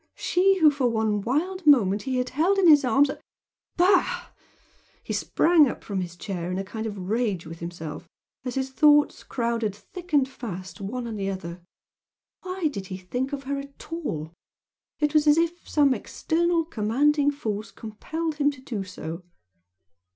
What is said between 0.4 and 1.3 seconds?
who for one